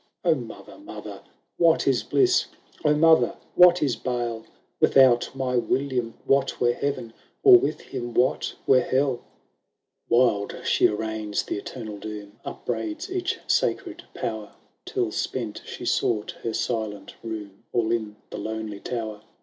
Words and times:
"O 0.25 0.33
mother, 0.33 0.79
mother, 0.79 1.21
what 1.57 1.87
is 1.87 2.01
bliss? 2.01 2.47
O 2.83 2.95
mother, 2.95 3.37
what 3.53 3.83
is 3.83 3.95
bale? 3.95 4.43
Without 4.79 5.29
my 5.35 5.55
William 5.57 6.15
what 6.25 6.59
were 6.59 6.73
heaven, 6.73 7.13
Or 7.43 7.55
with 7.57 7.81
him 7.81 8.15
what 8.15 8.55
were 8.65 8.79
hell?" 8.81 9.21
712 10.09 10.09
WILLIAM 10.09 10.25
AND 10.25 10.31
HELEN. 10.31 10.47
XXII 10.47 10.57
Wild 10.57 10.65
she 10.65 10.87
arraigns 10.87 11.43
the 11.43 11.57
eternal 11.59 11.97
doom, 11.99 12.39
Upbraids 12.43 13.11
each 13.11 13.37
sacred 13.45 14.03
power, 14.15 14.55
Till, 14.85 15.11
spent, 15.11 15.61
she 15.67 15.85
sought 15.85 16.31
her 16.41 16.53
silent 16.55 17.13
room 17.21 17.63
All 17.71 17.91
in 17.91 18.15
the 18.31 18.39
lonely 18.39 18.79
tower. 18.79 19.21